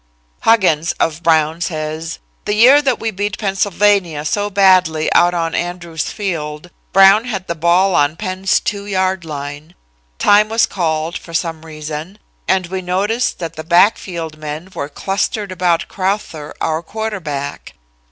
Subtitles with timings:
[0.39, 6.09] Huggins of Brown says: "The year that we beat Pennsylvania so badly out on Andrews
[6.09, 9.75] Field, Brown had the ball on Penn's 2 yard line.
[10.17, 12.17] Time was called for some reason,
[12.47, 17.75] and we noticed that the backfield men were clustered about Crowther, our quarterback.